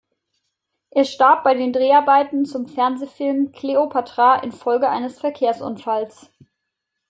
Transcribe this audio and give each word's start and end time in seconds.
Er 0.89 1.05
starb 1.05 1.43
bei 1.43 1.53
den 1.53 1.73
Dreharbeiten 1.73 2.43
zum 2.43 2.65
Fernsehfilm 2.65 3.51
"Cleopatra" 3.51 4.37
infolge 4.41 4.89
eines 4.89 5.19
Verkehrsunfalls. 5.19 6.31